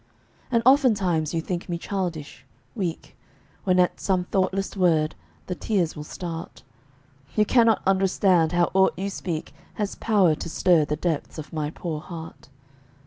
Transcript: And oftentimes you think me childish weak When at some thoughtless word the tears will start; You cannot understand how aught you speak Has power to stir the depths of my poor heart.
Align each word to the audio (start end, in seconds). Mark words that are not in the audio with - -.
And 0.49 0.63
oftentimes 0.65 1.31
you 1.35 1.41
think 1.41 1.69
me 1.69 1.77
childish 1.77 2.43
weak 2.73 3.15
When 3.65 3.79
at 3.79 3.99
some 3.99 4.23
thoughtless 4.23 4.75
word 4.75 5.13
the 5.45 5.53
tears 5.53 5.95
will 5.95 6.03
start; 6.03 6.63
You 7.35 7.45
cannot 7.45 7.83
understand 7.85 8.51
how 8.51 8.71
aught 8.73 8.97
you 8.97 9.11
speak 9.11 9.53
Has 9.75 9.93
power 9.93 10.33
to 10.33 10.49
stir 10.49 10.85
the 10.85 10.95
depths 10.95 11.37
of 11.37 11.53
my 11.53 11.69
poor 11.69 11.99
heart. 12.01 12.49